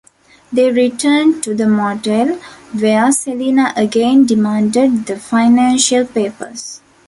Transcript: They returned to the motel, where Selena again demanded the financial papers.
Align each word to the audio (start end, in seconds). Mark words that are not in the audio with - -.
They 0.51 0.71
returned 0.71 1.43
to 1.43 1.53
the 1.53 1.67
motel, 1.67 2.37
where 2.73 3.11
Selena 3.11 3.71
again 3.75 4.25
demanded 4.25 5.05
the 5.05 5.15
financial 5.19 6.07
papers. 6.07 6.81